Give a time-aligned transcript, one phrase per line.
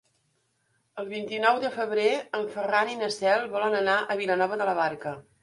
[1.03, 2.07] El vint-i-nou de febrer
[2.39, 5.17] en Ferran i na Cel volen anar a Vilanova de la Barca.